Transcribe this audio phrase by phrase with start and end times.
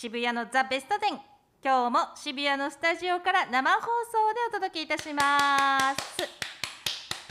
[0.00, 0.98] 渋谷のザ・ベスト10
[1.62, 6.26] 今日も渋谷のスタジオから生放送でお届けいたします。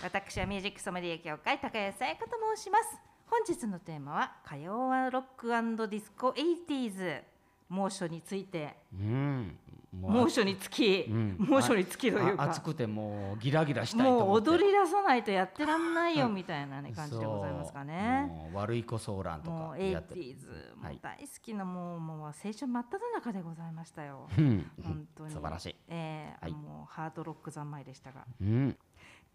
[0.04, 2.96] 私はミュージックソムリエ協会高谷さやかと申します。
[3.26, 7.24] 本日のテーマは火曜はロックディスコ 80s
[7.70, 8.76] 猛暑について。
[8.94, 9.58] うん。
[9.91, 18.27] 猛暑につき、うん猛暑につきというかあ暑くてもうギラギラしたいともう踊り出さないとやってらんないよみたいな、ね、感じでございますかね。
[18.27, 24.27] もう悪い子ソーランとかやってる 80s もはいう大好きなもうもう青春真っ只中でございましたよ。
[24.38, 28.77] うん本当に素晴らしいえーはいもうハードロック三昧でしたがうん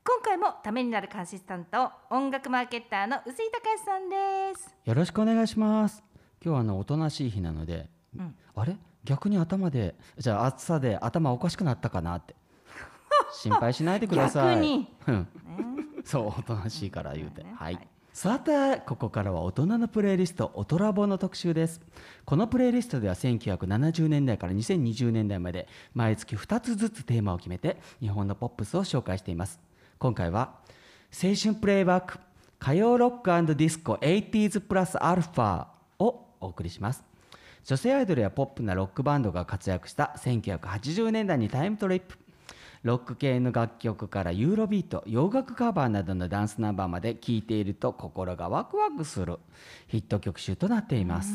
[0.07, 4.75] 今回もためになるカンシスタント音楽マーケッターの臼井隆さんです。
[4.85, 6.05] よろしくお願いします
[6.45, 12.35] 今日はあのおとなしい日なので、うんあれ逆に頭でじゃあ暑さで頭おかしくなったかなって。
[13.33, 14.57] 心配しないでください。
[14.57, 14.95] 逆に。
[15.07, 15.15] うん。
[15.17, 15.29] ね。
[16.05, 17.55] そうおとなしいから言うて、ね。
[17.57, 17.89] はい、はい。
[18.13, 21.81] さてここからは大人のプレイリスト「オトラボ」の特集です。
[22.25, 29.61] このプレイリストでは1970年代から2020年代まで毎月2つずつテーマを決めて日本のポップスを紹介しています。
[29.99, 30.61] 今回は
[31.11, 32.19] 青春プレイバック
[32.61, 35.67] 歌謡ロックディスコ 80s プラスアルファ
[35.99, 37.05] をお送りします
[37.65, 42.19] 女性アイドルやポップなロックバンドが活躍した1980年代にタイムトリップ。
[42.83, 49.39] ロック系の楽曲からユーロビート洋楽カバーなどのダンスナンバーまで聴いていると心がワクワクする。
[49.87, 51.33] ヒット曲集となっています、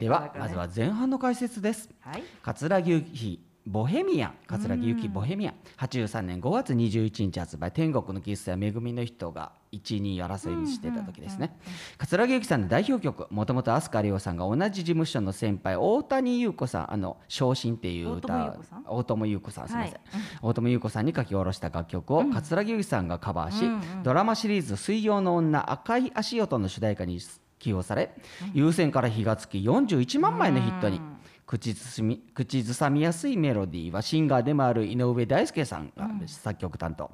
[0.00, 1.88] ではまずは前半の解説です。
[2.00, 2.24] はい。
[2.42, 5.54] 桂木由紀ボヘミアン桂木由紀ボヘミアン。
[5.78, 7.70] 83年5月21日発売。
[7.70, 11.56] 天国のキスや恵みの人が1位に争いにしてた時ですね。
[11.96, 18.28] 桂木由紀さんの代表曲もともと飛鳥涼さんが同じ事務所の先輩大谷優子さんあの「昇進」っていう歌。
[18.28, 18.84] 大友優子さん？
[18.88, 20.00] 大友優子さんすみません、はい。
[20.42, 23.64] 大友優子さんに書き下ろした楽曲を桂木由紀さんがカバーし、
[24.02, 27.20] ドラマシリーズ「水曜の女赤い足音」の主題歌に
[27.60, 28.12] 起用され、
[28.54, 31.11] 優先から火がつき41万枚のヒットに、うん
[31.52, 37.10] 口ずすみ口ずさみやすいメロディーはシンガーでもある井上大輔さんが作曲担当、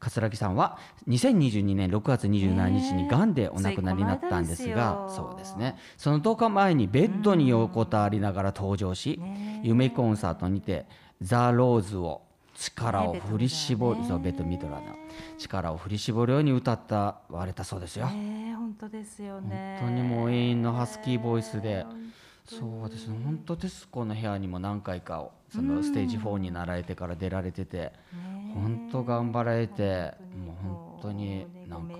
[0.00, 5.76] 桂木さんは2022年6月27日にがんでお亡くなりになったんですが、そうですね。
[5.96, 10.86] その10日前にベッドに横たわりながら登場し、ね夢コンサートにて
[11.22, 12.22] 「ザ・ローズ」を
[12.56, 14.82] 力をね振り絞る、ねベトミドラの
[15.38, 18.08] 力を振り絞るように歌った割れたそうですよ。
[18.08, 19.78] 本当ですよね。
[19.80, 21.98] 本当にもう永遠のハスキーボイスで本当。
[21.98, 23.18] にそうですね。
[23.24, 27.92] 本当テスコの部屋にも何回かをそのステージ4になられてから出られてて、ね
[28.54, 31.98] 本当頑張られてもう本当になんか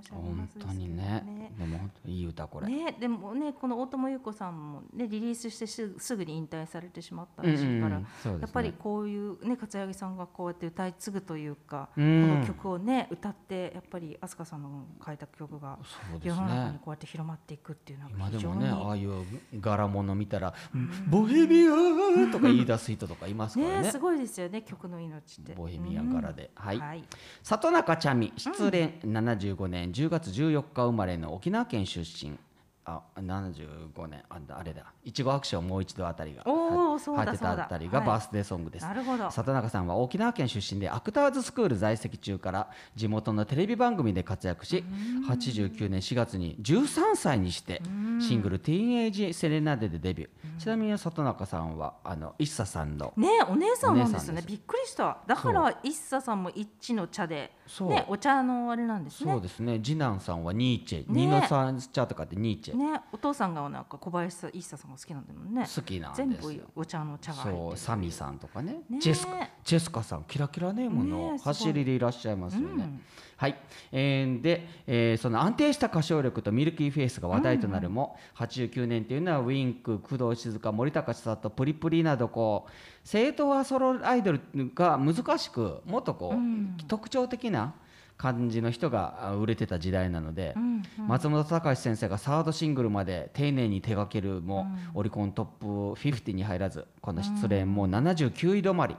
[0.00, 1.52] おし上げ本ます当にね。
[1.58, 8.38] でも本当いい歌これ、ね、でもねこの大友優子さんも、ね、リリースしてすすぐに引退されてしまったらしいから、うんうんそうですね。
[8.42, 12.28] やっぱりこういう、ね、桂木さんがこうやって歌い継ぐというか、うん。
[12.28, 15.78] この曲を、ね、歌ってやっぱり飛鳥さんの書いた曲が
[16.22, 19.12] 世の中にねこうやって広まっていくっていうのは今で非常に、もねああいう
[19.60, 20.54] 柄物見たら
[21.08, 23.82] 「ボヘミアン!」とか言い出す人とかいますからね。
[23.82, 25.54] ねすごいですよね曲の命って。
[25.54, 26.78] ボヘミアン柄で、はい。
[26.78, 27.04] はい。
[27.42, 32.38] 里中ちゃみ失恋75年10月14日生まれの沖縄県出身。
[32.90, 34.22] あ75年。
[34.28, 34.84] ああれだ。
[35.04, 39.30] いちご白書もう一度あたりが入ってたあたりがバースデーソングです、なるほど。
[39.30, 44.84] 里中さんは沖縄県出身でアクターズスクール在籍中から地元のテレビ番組で活躍し
[45.28, 47.82] 89年4月に13歳にして
[48.20, 50.30] シングル「ティーンエイジ・セレナデ」でデビュー。
[50.58, 54.42] ちなみに里中さんはあの一茶さんのねお姉さんなんですね。
[54.46, 55.18] びっくりした。
[55.26, 59.32] だから一茶さんも一の茶でねお茶のあれなんですね。
[59.32, 59.80] そうですね。
[59.82, 61.04] 次男さんはニーチェ、ね。
[61.08, 65.66] ニノさん茶とかってニーチェ、ねお父さんがなんか小林一茶さんが好きなんだもんね。
[65.74, 66.64] 好きなん全部ですよ。
[66.74, 67.66] お茶の茶が入ってる。
[67.68, 68.80] そうサミさんとかね。
[68.88, 68.98] ね。
[69.00, 69.32] ジェスカ
[69.64, 73.00] ジェスカさんキラキラネームねの走りでいらっしゃいますよね、うん。
[73.36, 73.56] はい、
[73.92, 82.70] えーで、えーその安定した歌唱力とミルキーフェイスが話題となるも、89年っていうのはウィンク工藤静香森高千里プリプリなどこう
[83.08, 84.40] 正統派ソロアイドル
[84.74, 86.76] が難しくもっとこう、うん。
[86.88, 87.74] 特徴的な
[88.20, 95.66] 感じの人があ売れてた時代なので、うん松本隆先生がサードシングルまで丁寧に手掛けるも、オリコントップ
[96.00, 98.96] 50に入らずこの失恋も79位止まり、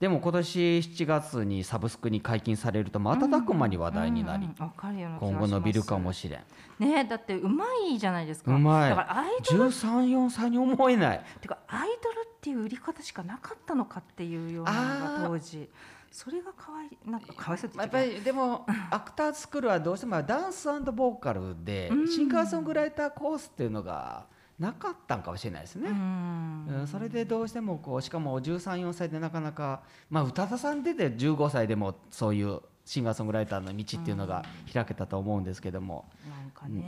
[0.00, 4.72] でも今年7月にサブスクに解禁されると瞬く間に話題になり、うんうん
[5.18, 6.42] 今後伸びるかもしれん。
[6.78, 8.54] ねだってうまいじゃないですか。
[8.54, 8.90] うまい。
[8.90, 11.24] だからアイドル134歳に思えない。
[11.40, 15.68] てかアイドルっていう売り方しかなかったのかっていうようなのが当時
[16.14, 22.08] それがかわいなんかかわいそうってやっぱりでもアクターズスクールはどうしてもダンスボーカルでうん。
[22.08, 24.26] シンガーソングライターコースっていうのが
[24.56, 25.90] なかったんかもしれないですね。
[25.90, 26.66] うん。
[26.68, 36.34] うんそれでどうしてもこうしかも134歳でなかなかまあ宇多田さん出て15歳でもそういうシンガーソングライターの道っていうのが開けたと思うんですけども、うん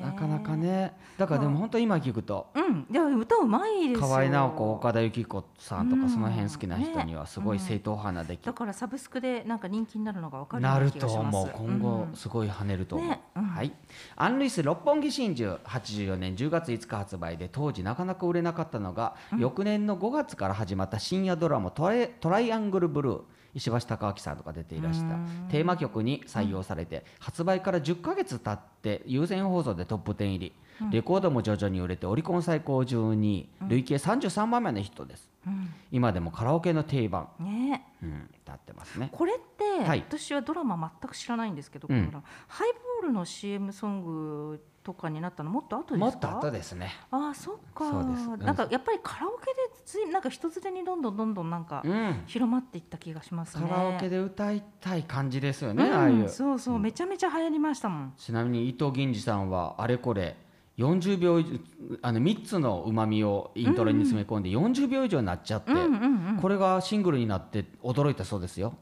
[0.01, 0.95] なかなかね。
[1.19, 2.87] だからでも本当今聞くとうん。
[2.91, 4.01] いや歌うまいですよ。
[4.01, 7.65] 河合直子岡田由紀子さんとうんかその辺好きな人にはすごいね。
[7.65, 8.43] 正統派な出来。
[8.45, 11.51] だからサブスクでなんか人気になるのが分かるなると思う。
[11.55, 13.21] 今後うんすごい跳ねると思う、ね。
[13.35, 13.45] うん。
[13.45, 13.73] はい、
[14.17, 23.21] アン・ルイス六本木真珠84年10月5日発売で当時なかなか売れなかったのが、翌年の5月から始まった深夜ドラマトライ「トライアングル・ブルー」
[23.57, 25.49] 石橋貴明さんとか出ていらしたうん。
[25.51, 30.53] テーマ曲に採用されて、発売から10ヶ月経って優先放送でトップ10入り、
[30.91, 33.49] レコードも徐々に売れてオリコン最高12位。
[33.69, 35.31] 累計33番目のヒットです。
[35.47, 35.73] うん。
[35.91, 37.87] 今でもカラオケの定番、ね。
[38.03, 39.09] うん、なってますね。
[39.11, 40.05] これって、はい。
[40.07, 42.23] 私はドラマ全く知らないんですけど、うん。
[42.47, 46.05] ハイボールの CM ソングとかになったのもっと後ですか？
[46.05, 46.93] もっと後ですね。
[47.11, 47.91] ああそっか。
[47.91, 48.29] そうです。
[48.29, 48.41] うん。
[48.41, 52.23] なんかやっぱりカラオケでついなんか一つでにどんどんどんどんなんかうん。
[52.27, 53.69] 広まっていった気がしますね。
[53.69, 56.29] カラオケで歌いたい感じですよね、うんああいう。
[56.29, 58.13] そうそう、めちゃめちゃ流行りましたもん。
[58.17, 60.37] ちなみに伊藤銀次さんはあれこれ
[60.77, 61.61] 40秒以上
[62.03, 66.39] あの3つのうまみをイントロに詰め込んで40秒以上になっちゃって、うんうんうん。
[66.43, 68.75] これがシングルになって驚いたそうですよ。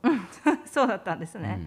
[0.64, 1.44] そうだったんですうん。
[1.44, 1.60] ね、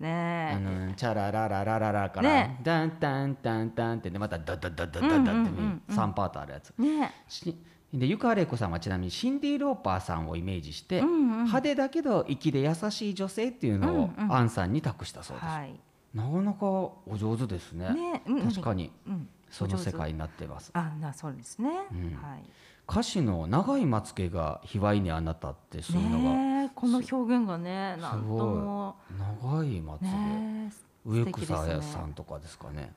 [0.00, 6.74] ねあえのチャララララララから、ねダンタンタンタンってねまたダダダダダダダってうんうんうんうん3パートあるやつ。
[6.76, 7.56] ねし
[7.92, 11.28] で湯川玲子さんはちなみにシンディ・ローパーさんをイメージして、うんうん。
[11.44, 14.32] 派手だけど粋で優しい女性っていうのをうんうん。
[14.32, 15.46] アンさんに託したそうです。
[15.46, 15.78] はい。
[16.14, 17.92] なかなかお上手ですね。
[17.92, 18.90] ねうん確かに。
[19.06, 19.28] うん。
[19.50, 20.70] その世界になってます。
[20.72, 22.16] あなそうですね、うん。
[22.22, 22.42] はい。
[22.88, 28.40] 歌詞の長いまつげが卑猥にあなたってするのが、ねえこの表現がねなんとすごい。
[28.56, 28.96] も
[29.42, 32.92] 長いまつげ、ねえ植草さんとかですかね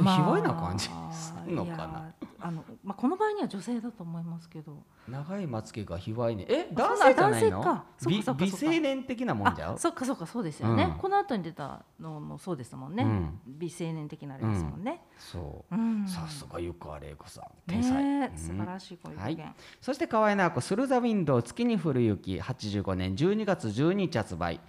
[0.00, 7.82] まあ猥な感じするのかな、あの、まあ、この場合には女性だと思いますけど長いまつげが卑猥にえ男性じゃないの？
[8.06, 10.98] 美美青年的なもんじゃそっかそっかそうですよね、うん。
[10.98, 13.40] この後に出たのもそうですもんね、うん。
[13.46, 15.74] 美青年的なあれですもんね、そう。
[15.74, 16.06] うん。
[16.08, 17.44] さすが湯川玲子さん。
[17.66, 18.20] 天才、うん。
[18.20, 19.42] ねえ素晴らしいこういう表現、
[19.80, 24.60] そして河合直子「スルーザ・ウィンドウ月に降る雪」85年12月12日発売。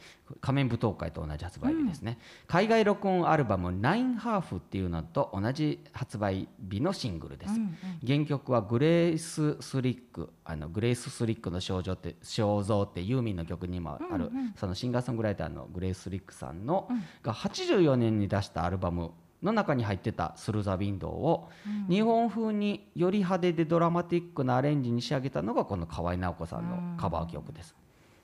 [0.41, 2.17] 仮面舞踏会と同じ発売日ですね、
[2.47, 7.77] 海外録音アルバム「ナインハーフ」っていうのと同じ発売日のシングルです、うんうん。
[8.03, 14.53] 原曲はグレース・スリックあのグレース・スリックの少女って肖像ってユーミンの曲にもある、うんうん。
[14.55, 17.03] そのシンガーソングライターのグレース・スリックさんの、うん。
[17.23, 19.11] が84年に出したアルバム
[19.43, 21.49] の中に入ってた「スルー・ザ・ウィンドウ」を
[21.87, 27.75] 日本風により派手でドラマティックなアレンジに仕上げたのがこの河合直子さんのカバー曲です。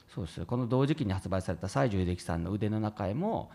[0.07, 0.45] そうです。
[0.45, 3.49] この同時期に発売された西城秀樹さんの腕の中へも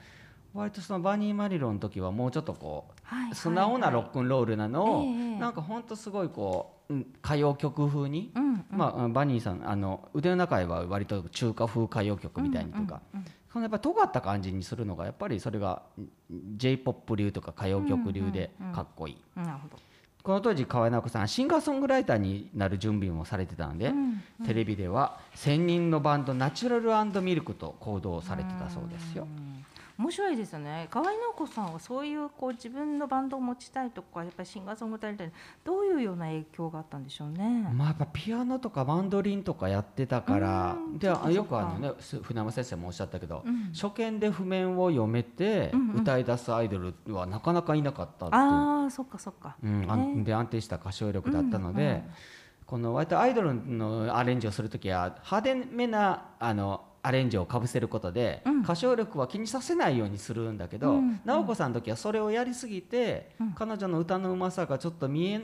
[0.56, 8.64] 割とそのバニー・マリロンの時はもうちょっとこうはい素直なロックンロールなのを、ええなんかほんとすごいこう、うん歌謡曲風に、うんうん。
[8.70, 13.32] まあ、バニーさんあの腕の中へは割と中華風歌謡曲みたいにとか、うんうんうん。
[13.52, 15.82] そのやっぱ尖った感じにするのがやっぱりそれが
[16.56, 19.18] j p o p 流とか歌謡曲流でかっこいい。
[19.34, 19.78] なるほど。
[20.22, 29.24] この当時河合直子さんシンガーソングライターになる準備もされてたので、うんテレビでは専任のバンドナチュラルミルクと行動されてたそうですよ。
[29.24, 29.64] うん
[29.98, 30.88] 面白いですよね。
[30.90, 35.32] 河合直子さんはそういうこう自分のバンドを持ちたいとかやっぱりシンガーソングライターに
[35.64, 37.70] どういうような影響があったんでしょうね。
[37.72, 40.98] まあやっぱピアノとかマンドリンとかやってたからうん。
[40.98, 43.72] でよくあのねす船山先生もおっしゃったけど、うん。
[43.72, 49.56] 初見で譜面を読めてうんうん歌い出すアイドルはなかなかいなかったっていう、ああそっかそっか。
[49.62, 49.80] うん
[50.16, 50.24] ね。
[50.24, 52.02] で安定した歌唱力だったので、うんうん。
[52.66, 58.60] この割とアイドルのアレンジをする時は派手めなあのアレンジをかぶせることで、うん。
[58.62, 60.98] 歌唱力は気にさせないようにするんだけど、うん。
[60.98, 63.52] うん直子さんの時はそれをやりすぎて、うん。
[63.52, 65.40] 彼女の歌のうまさがちょっと見え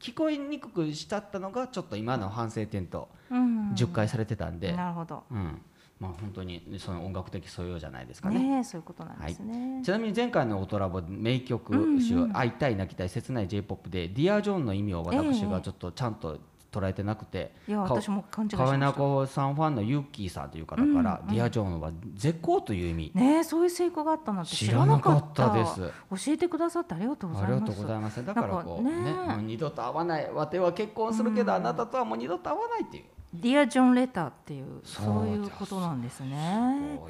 [0.00, 3.72] 聞こえにくくしちゃったのがちょっと今の反省点とうん。
[3.74, 5.22] 10回されてたんで、なるほど。
[5.30, 5.60] うん。
[6.00, 8.38] まあ本当にその音楽的素養じゃないですかね。
[8.38, 9.82] ねえそういうことなんですね。
[9.84, 16.38] ちなみに前回の「オトラボ」名曲集「会いたい泣きたい切ない j p o p で「Dear John」の意味を私がちょっとちゃんと
[16.72, 18.86] 捉えてなくて、かいや私も勘違いしま河合した。
[18.86, 23.12] 奈保子さんファンのユッキーさんという方から「ディア・ジョーン」は絶交という意味。
[23.14, 25.80] ねえそういう成功があったなんて知知らなかったたです。
[26.26, 27.52] 教えてくださってありがとうございます。
[27.52, 28.24] ありがとうございます。
[28.24, 28.92] だからこうね。
[29.12, 30.32] もう二度と会わない。
[30.32, 33.04] わては結婚するけどあなたとはもう二度と会わないっていう。
[33.34, 37.00] Dear John Letter っていうそういうことなんですね。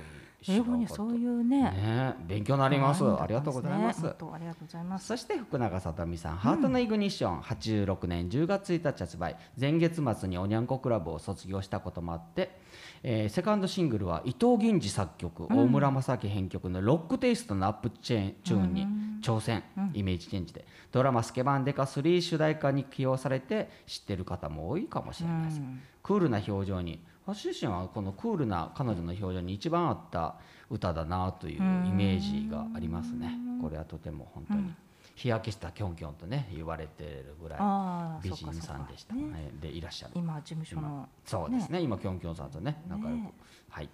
[0.48, 1.62] 英語にはそういうね。
[1.62, 3.04] ね勉強になります。
[3.04, 3.98] ありがとうございます。
[3.98, 5.06] ありがとうございます。
[5.06, 9.36] そして福永さとみさん「ハートのイグニッション」86年10月1日発売。
[9.60, 12.58] 前月末におにゃんこクラブを卒業したこともあって、
[13.02, 18.86] えーセカンドシングルは伊藤銀次作曲、大村正樹編曲のロックテイストのアップチェーンチューンに
[19.22, 19.62] 挑戦、
[19.94, 20.64] イメージチェンジで。
[20.90, 25.80] ドラマ「スケバンデカ3」主題歌に起用されて知ってる方も多いかもしれないです、うん。
[26.02, 30.36] クールな表情に私自身はこのクールな彼女の表情に一番合った
[30.70, 33.38] 歌だなというイメージがありますね。
[33.60, 34.76] これはとても本当に、うん。
[35.14, 40.12] 日焼けしたキョンキョンとね言われてるぐらい美人さんでした、ねはい、でいらっしゃる。
[40.16, 41.80] 今事務所のそうですね。
[41.80, 43.32] 今キョンキョンさんとね仲良く、ね。
[43.68, 43.88] はい。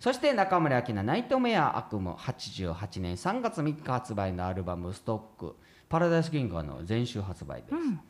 [0.00, 5.56] そして中村明菜ナイトメア悪夢88年3月3日発売のアルバム「ストック」
[5.88, 8.00] パラダイス銀河の全集発売です、うん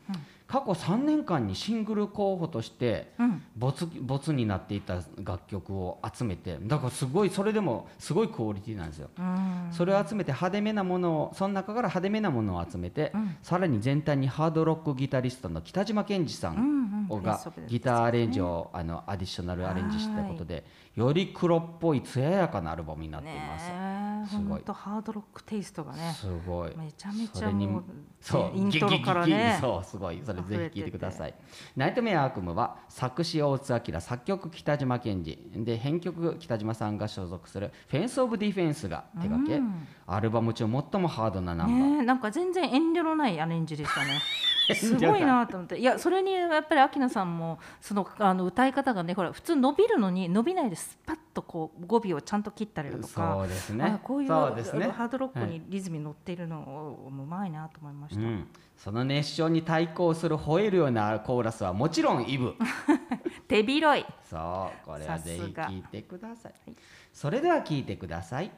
[0.47, 3.13] 過去3年間にシングル候補として
[3.55, 9.69] 没没になっていた楽曲を集めてだからすごいそれでもすごいクオリティなんですよ、うん。
[9.71, 13.37] それを集めて派手めなものをその中から派手めなものを集めて、うん。
[13.41, 20.63] さらに全体にハードロックギタリストの北島健二さうんがギターアレンジをあのアディショナルアレンジしたことで
[20.95, 24.61] より黒っぽい艶やかなアルバムになっています、すごい。
[24.65, 26.13] ハードロックテイストがね。
[26.13, 26.77] すごい。
[26.77, 27.83] めちゃめちそれにゃもう
[28.21, 29.55] そうイントロからね。
[29.55, 30.21] ギそうすごい。
[30.25, 30.69] それ溢れてて。
[30.69, 31.33] ぜひ聴いてください
[31.75, 39.87] 「ナイトメア悪夢」は作詞大津明作曲北島健二で編曲北島さんが所属するフェンス・オブ・ディフェンスが手掛け、うん。
[40.07, 44.19] アルバム中最もハードなナンバー、ねえなんか全然遠慮のないアレンジでしたね
[44.73, 45.77] すごいなと思って。
[45.77, 53.83] いやそれにやっぱり秋菜さんもそのあの歌い方がねほら普通伸びるのに伸びないでスパッとこう語尾をちゃんと切ったりだとかそうですね。
[53.83, 54.87] あこういうそうですね。
[54.87, 62.55] ハードロックにリズムに乗っているのをうまいなと思いました、うん、その熱唱に対抗する吠えるようなコーラスはもちろんイブ。
[63.47, 64.05] 手広い。
[64.29, 65.65] そうこれはぜひさすが。
[65.65, 66.53] 聴いてください。
[66.65, 66.75] はい。
[67.15, 68.51] それでは聴いてください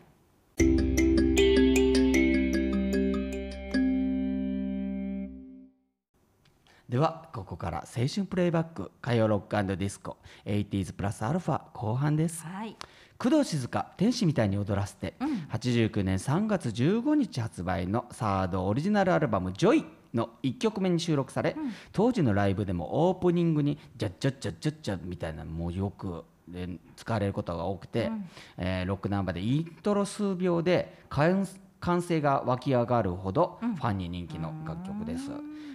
[6.89, 10.15] ではここから青春プレイバック歌謡ロックディスコ
[10.45, 12.45] 80s プラスアルファ後半です。
[12.45, 12.77] はい。
[13.17, 15.29] 工藤静香天使みたいに踊らせて、うん。
[15.51, 21.57] 89年3月15日発売のサードオリジナルアルバム「JOY の1曲目に収録され、
[21.91, 28.09] 当時のライブでもオープニングに「ジャッジャッジャッジャッジャ」みたいなのもよくで使われることが多くて、
[28.55, 31.45] えーロックナンバーでイントロ数秒で歓
[31.79, 35.31] 歓声が湧き上がるほどファンに人気の楽曲です。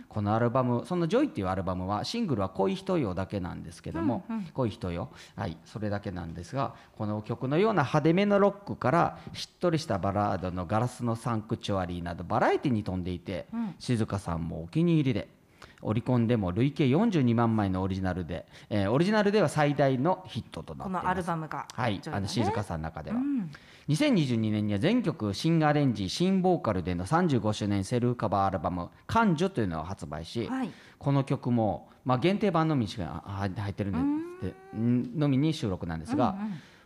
[0.09, 13.47] このアルバムその「JOY っていうアルバムはシングルは「恋人よ」だけなんですけども「恋人よ」はいそれだけなんですがこの曲のような派手めのロックからしっとりしたバラードの「ガラスのサンクチュアリー」などバラエティに富んでいて、
[13.79, 15.42] 静香さんもお気に入りで。
[15.83, 21.03] オリコンでも累計42万枚のオリジナルで、えーオリジナルでは最大のヒットとなっています。
[21.03, 23.51] このアルバムがはい、あの静香さんの中では、うん。
[23.89, 30.71] 2022年には全曲新アレンジ新ボーカルでの35周年セルフカバーアルバム「感情」というのを発売し、はい。
[30.99, 35.19] この曲も、まあ、限定版のみしかあ入ってるんででん。
[35.19, 36.37] のみに収録なんですが、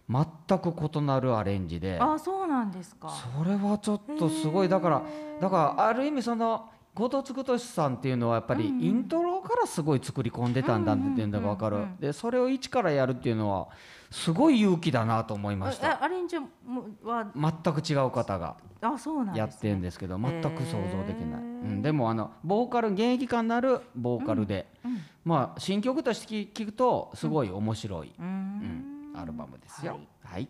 [0.09, 1.99] 全く異なるアレンジで。
[2.01, 3.11] あそうなんですか。
[3.11, 4.69] それはちょっとすごい。
[4.69, 5.03] だから
[5.41, 11.85] だからある意味その後藤嗣俊さんっていうのはやっぱりイントロからすごい作り込んでたんだっていうのが分かる。
[12.01, 13.69] でそれを一からやるっていうのは
[14.11, 16.49] すごい勇気だなと思いましえたアレンジも
[17.05, 17.27] は？
[17.35, 18.57] 全く違う方が
[19.35, 28.27] やってるんですけど全く想像できない、うん、でもあのボーカル現役感のあるボーカルで、うんまあ新曲として聞聞くとすごい面白い、うん。
[28.27, 29.99] んアルバムですよ。
[30.23, 30.49] ははいい、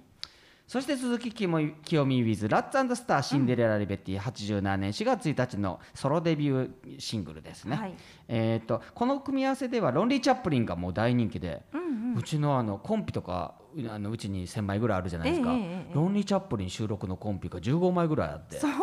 [0.66, 7.76] そして鈴木清美 with ラッツスターシンデレラリベティ87年4月1日のソロデビューシングルですね。
[7.76, 7.94] はい
[8.28, 18.76] えー、とこの組み合わせではロンリー・チャップリンがもう大人気で、うんうんうちのあのコンピとかうあのうちに1000枚ぐらいあるじゃないですか、ええええロンリー・チャップリン収録のコンピが15枚ぐらいあってそんな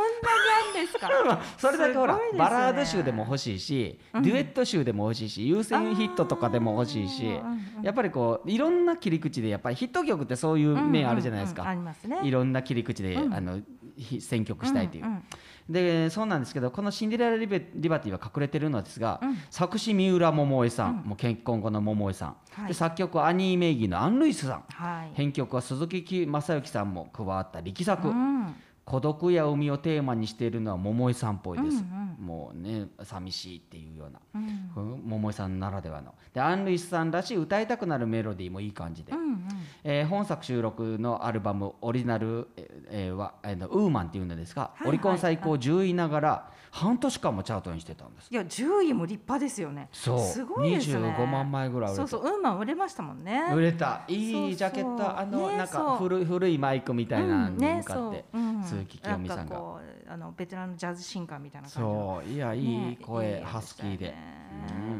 [0.93, 1.09] すか？
[1.25, 2.21] まあそれだけほら、ね。
[2.37, 12.19] バラード集でも欲しいし、デュエット集でも欲しいし優先ヒットとかでも欲しいし、うんうんやっぱりこういろんな切り口でやっぱりヒット曲ってそういう面あるじゃないですか、うんうんうんありますね。
[12.23, 13.59] いろんな切り口で、あの
[13.97, 15.05] ひ選曲したいという。
[15.05, 15.23] うんうん
[15.69, 19.37] でそうなんですけどこの「シンデレラリベリバティ」は隠れてるのですが、うん。
[19.49, 22.67] 作詞三浦桃江さん、もう結婚後の桃江さん、はい。
[22.67, 25.11] で作曲はアニー・メイギーのアン・ルイスさん、はい。
[25.13, 28.53] 編曲は鈴木正幸さんも加わった力作、うん
[28.85, 32.02] 孤独や海をテーマにしているのは桃井さんっぽいです、うん。
[32.19, 34.93] もうね寂しいっていうような、うん。
[34.93, 36.13] うん桃井さんならではの。
[36.33, 39.47] でアン・ルイスさんらしい歌いたくなるメロディーもいい感じで、うんうん。
[39.83, 48.29] えー本作収録のアルバムオリジナル、えーえーは、えーのウーマンっていうのですが、はいオリコン最高10位ながら半年間もチャートにしてたんです。
[48.31, 49.89] いや10位も立派ですよね。
[49.91, 50.19] そう。
[50.19, 50.95] すごいですね。
[50.97, 52.07] 25万枚ぐらい売れた。
[52.07, 53.43] そうそうウーマン売れましたもんね。
[53.53, 54.01] 売れた。
[54.07, 58.41] いいジャケットあの、ねなんか古い古いマイクみたいなのに向かって、そう。
[58.41, 58.63] うん。
[58.63, 59.61] 鈴木清美さんが
[60.07, 62.21] あのベテランのジャズシンガーみたいな感じの。
[62.23, 64.15] そういやいい声、ねハスキーで、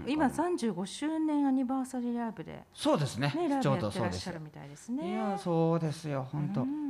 [0.06, 0.12] うん。
[0.12, 3.34] 今35周年アニバーサリーライブでそうですね。
[3.36, 5.10] ねライちょうブやってらっしゃるみたいですね。
[5.10, 6.83] いやそうですよ本当、ううんん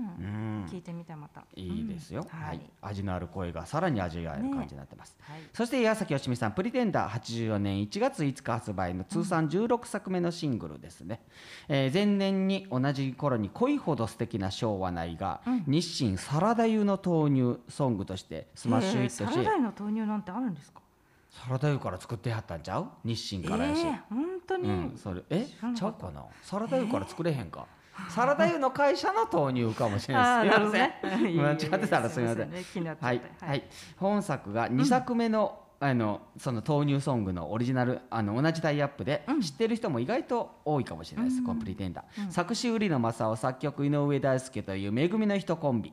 [0.68, 1.46] 聞いてみたまた。
[1.56, 2.58] いいですよ、はい。
[2.58, 5.42] い、味のある声がさらに味がある感じになってます、はい。
[5.54, 11.22] そして矢崎よしみさん「プリテンダー」84年1月5日発売の通算16作目のシングルですね、
[11.68, 20.82] えー前年に同じ頃に「恋ほど素敵なショーはない」が、日清サラダ油の豆乳ソングとしてスマッシュヒットし、へーサラダ油の豆乳なんてあるんですか
[21.30, 27.66] サラダ油から作ってはったんちゃう日清からやし、えー本当に、うん、それえちゃうかなサラダ油から作れへんか、
[28.10, 32.52] サラダ油の会社の豆乳かもしれあないですすいません間違ってたらすみません。
[33.00, 33.22] はい。
[33.40, 33.64] はい、
[33.98, 45.92] 本作が2作目の、あのその豆乳ソングのオリジナルあの同じタイアップで、知ってる人も意外と多いかもしれないです、コンプリテンダー、作詞売野雅勇作曲井上大輔というめ組のひとコンビ、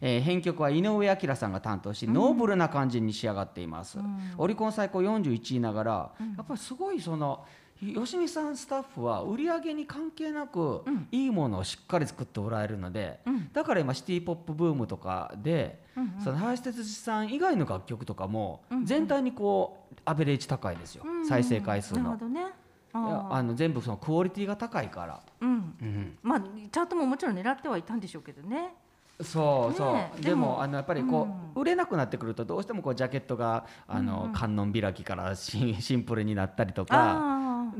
[0.00, 3.98] えー編曲は井上彰さんが担当し、ノーブルな感じに仕上がっています、
[4.36, 5.92] オリコン最高41位ながら、
[6.36, 7.44] やっぱりすごいその
[7.80, 13.20] 吉見さんスタッフは売り上げに関係なく、いいものをしっかり作っておられるので、
[13.52, 15.82] だから今シティ・ポップブームとかで、
[16.22, 22.02] その林哲司さん以外の楽曲とかも全体にこうアベレージ高いですよ、再生回数の。
[22.02, 22.24] なるほ。
[22.24, 22.46] どね。
[22.92, 28.74] ああの全部そのクオリティが高いから、ーうんうん、まあチャートももちろん狙ってはいたんでしょうけどね。
[29.22, 30.22] そうそう、ねえ。
[30.22, 36.96] でもあのやっぱりこう、売れなくなってくるとどうしてもこうジャケットがあの、観音開きからシンシンプルになったりとか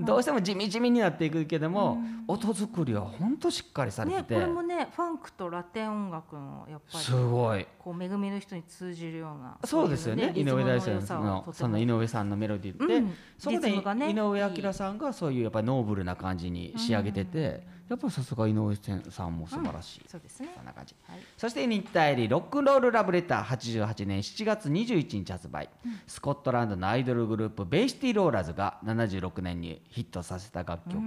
[0.05, 7.67] どうしても地味地味になっていくけども、音作りは本当しっかりされてて、ねこれもねファンクとラテン音楽のやっぱりすごい。
[7.79, 18.77] こう恵みの人に通じるようなそうですよね井上大輔さんのその井上さんのメロディーで、うんそこで井上彰さんがそういうやっぱりノーブルな感じに仕上げてて、やっぱりさすが井上
[19.11, 20.51] さんも素晴らしい、そうですね。
[20.55, 21.19] そんな感じ、はい。
[21.37, 25.69] そして日体入りロックンロールラブレター88年7月21日発売、
[26.07, 31.03] スコットランドのアイドルグループベイシティローラーズが76年にヒットさせた楽曲、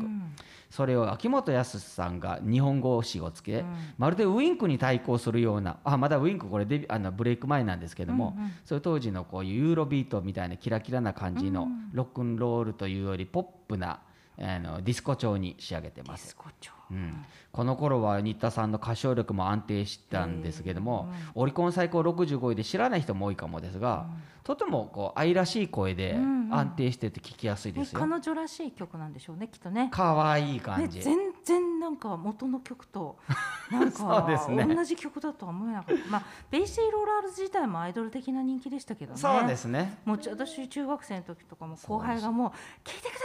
[0.69, 3.63] それを秋元康さんが日本語詞をつけ、
[3.97, 8.35] まるでウインクに対抗するようなあまだウインクこれデビあのブレイク前なんですけども、
[8.65, 14.01] それ当時のこういうユーロビートみたいなキラキラな感じのロックンロールというよりポップな
[14.39, 16.23] あのディスコ調に仕上げてます。
[16.23, 16.35] ディス。
[16.35, 16.71] コ調。
[16.91, 24.05] うん、この頃は新田さんの歌唱力も安定したんですけども、オリコン最高65位で知らない人も多いかもですが、
[24.43, 26.17] とてもこう愛らしい声で
[26.51, 27.99] 安定してて聞きやすいですよ。
[27.99, 29.87] ね彼女らしい曲なんでしょうねきっとね。
[29.91, 31.01] 可愛い感ねじ。
[31.01, 33.17] 全然なんか元の曲と
[33.71, 34.75] なんかね。
[34.75, 36.09] 同じ曲だとは思えなかった。
[36.09, 39.19] まあベイシティローラーズ自体もアイドル的な人気でしたけどね。
[39.19, 39.97] そうですね。
[40.03, 42.49] もう私中学生の時とかも後輩がもう
[42.83, 43.22] 「聞いてくださいベイ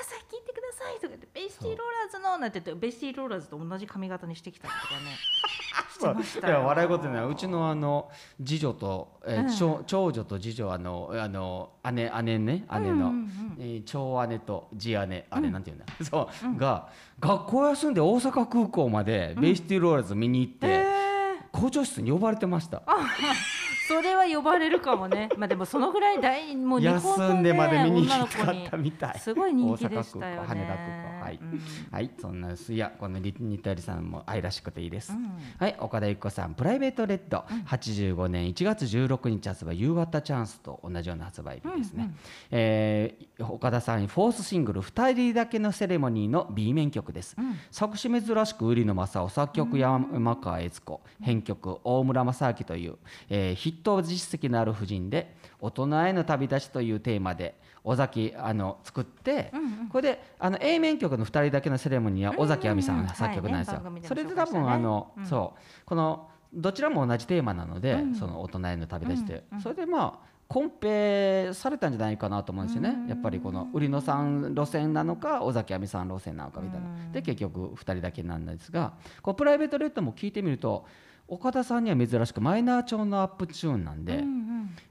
[1.59, 5.17] シティローラーズの」なんて言ってベイシティローラーズと同じ髪型にしてきたりとかね
[5.99, 8.09] いや笑い事ねうちのあの
[8.45, 9.49] 次女と、えーうん。
[9.49, 13.57] 長長女と次女あのあの姉姉ね姉の、うんうんうん。
[13.59, 20.85] えー長姉と次姉あれなんていうんだ、 そう、が学校休んで大阪空港までベイシティローラーズ見に行って、え
[21.51, 22.83] 校長室に呼ばれてました。
[23.89, 25.31] それは呼ばれるかもね。
[25.39, 29.19] まあでもそのぐらい大もう日本の、ね、休んでまで見に行きたかったみたい。
[29.19, 30.47] すごい人気でしたよね。
[30.47, 31.61] 羽田空港はい、うん。
[31.91, 32.11] はい。
[32.21, 35.13] そんなですいやこのリニタリさんも愛らしくていいです。
[35.13, 35.31] うん。
[35.59, 35.77] はい。
[35.79, 42.15] 岡田由紀子さんプライベートレッド、85年1月16日発売夕方チャンスと同じような発売日ですね、
[42.51, 47.37] えー岡田さんフォースシングル「二人だけのセレモニー」の B 面曲です、
[47.71, 51.01] 作詞珍しく売野正夫作曲山川悦子。
[51.23, 52.97] 編曲大村正明という、
[53.29, 59.51] えーヒット実績のある夫人で「大人への旅立ち」というテーマで尾崎あの作って、
[59.91, 65.27] これであの A 面曲の「二人だけのセレモニー」は尾崎亜美さんが作曲なんですよ、それで多分あの、うん。
[65.27, 65.87] そう。
[65.87, 68.15] このどちらも同じテーマなので、うん。
[68.15, 80.87] その大人への旅立ちって、それでまあコンペされたんじゃないかなと思うんですよね、やっぱりこの売野さん路線なのか尾崎亜美さん路線なのかみたいな、で結局2人だけなんですがこう Private Red も聞いてみると
[81.29, 84.49] 岡田さんには珍しくマイナー調のアップチューンなんで、うん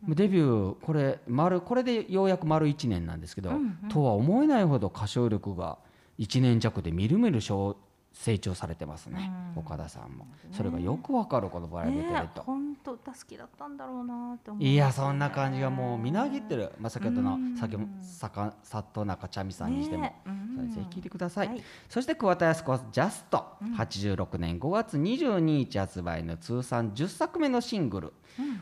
[0.08, 3.52] デビューこれ丸これでようやく丸1年なんですけど、
[3.89, 5.78] とは思えないほど歌唱力が
[6.19, 7.76] 1年弱でみるみる成
[8.19, 10.27] 成長されてますね、岡田さんも。
[10.51, 14.63] それがよくわかるこの Private Red、本当歌好きだったんだろうなって思う。
[14.63, 20.56] いやそんな感じがもうみなぎってる、まあ、先ほどの先ほど坂里中ちゃみさんにしても、ねうん。
[20.56, 21.63] それぜひ聞いてください、はい。
[21.88, 23.45] そして桑田靖子ジャスト、
[23.77, 28.13] 86年5月22日発売の通算10作目のシングル、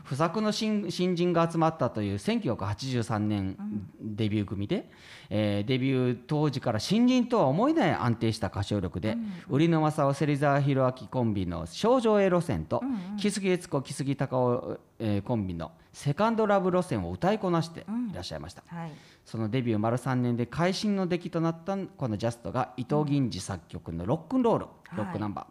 [0.04, 3.56] 不作の新新人が集まったという1983年
[4.00, 4.90] デビュー組で、
[5.30, 9.16] えーデビュー当時から新人とは思えない安定した歌唱力で、
[9.48, 12.82] 売野正夫芹沢宏明コンビの「少女エロ線」と、
[13.16, 18.90] 木杉悦子木杉隆夫、えーコンビの「セカンドラブ路線を歌いこなしていらっしゃいました、はい。
[19.24, 25.46] そのデビュー丸3年で会心の出来となったこのジャストが伊藤銀次作曲のロックンロール、ロックナンバー、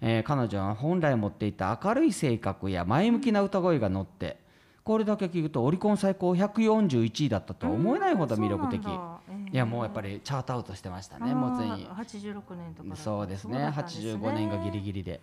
[0.00, 4.42] えー彼女は本来持っていた明るい性格や前向きな歌声が乗って
[4.84, 11.86] これだけ聞くとオリコン最高141位だったとは思えないほど魅力的、えいやもうやっぱりチャートアウトしてましたねもうついに。
[11.90, 14.16] あー86年とかそうですねですね。
[14.16, 15.20] 85年がギリギリで、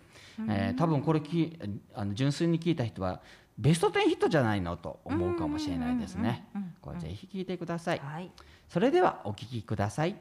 [0.47, 1.57] えー多分これき
[1.95, 3.21] あの純粋に聞いた人は
[3.57, 6.47] ベスト10ヒットじゃないのと思うかもしれないですね。
[6.79, 7.99] これぜひ聞いてください。
[7.99, 8.31] はい。
[8.69, 10.15] それではお聞きください。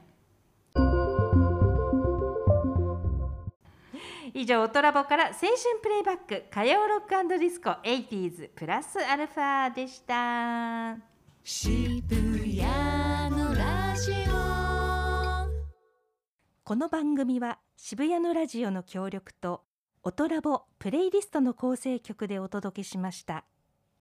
[4.34, 5.48] 以上オトラボから青春
[5.82, 10.96] プレイバック歌謡ロックディスコ 80s プラスアルファでした。
[11.44, 13.17] 渋谷
[13.98, 15.48] ジオ
[16.62, 19.62] この番組は渋谷のラジオの協力と
[20.04, 23.44] オトラボプレイリストの構成曲でお届けしました。